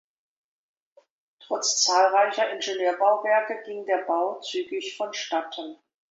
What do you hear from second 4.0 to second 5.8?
Bau zügig vonstatten.